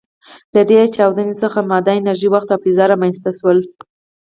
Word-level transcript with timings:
له 0.55 0.61
دې 0.69 0.81
چاودنې 0.95 1.35
څخه 1.43 1.59
ماده، 1.69 1.93
انرژي، 1.97 2.27
وخت 2.31 2.49
او 2.53 2.61
فضا 2.63 2.85
رامنځ 2.91 3.15
ته 3.23 3.31
شول. 3.39 3.59